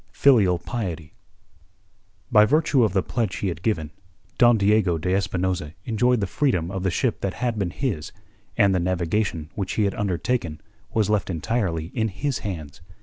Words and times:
FILIAL 0.13 0.57
PIETY 0.57 1.13
By 2.31 2.43
virtue 2.45 2.83
of 2.83 2.93
the 2.93 3.03
pledge 3.03 3.35
he 3.35 3.49
had 3.49 3.61
given, 3.61 3.91
Don 4.39 4.57
Diego 4.57 4.97
de 4.97 5.13
Espinosa 5.13 5.75
enjoyed 5.85 6.21
the 6.21 6.25
freedom 6.25 6.71
of 6.71 6.81
the 6.81 6.89
ship 6.89 7.21
that 7.21 7.35
had 7.35 7.59
been 7.59 7.69
his, 7.69 8.11
and 8.57 8.73
the 8.73 8.79
navigation 8.79 9.51
which 9.53 9.73
he 9.73 9.83
had 9.83 9.93
undertaken 9.93 10.59
was 10.91 11.11
left 11.11 11.29
entirely 11.29 11.91
in 11.93 12.07
his 12.07 12.39
hands. 12.39 12.81